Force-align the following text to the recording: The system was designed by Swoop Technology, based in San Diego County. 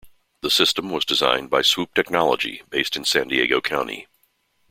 The 0.41 0.49
system 0.49 0.89
was 0.89 1.05
designed 1.05 1.51
by 1.51 1.61
Swoop 1.61 1.93
Technology, 1.93 2.63
based 2.71 2.95
in 2.95 3.05
San 3.05 3.27
Diego 3.27 3.61
County. 3.61 4.07